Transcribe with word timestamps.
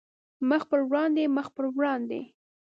مخ 0.49 0.63
په 0.71 0.77
وړاندې، 0.89 1.23
مخ 1.35 1.47
په 1.55 1.61
وړاندې 1.75 2.21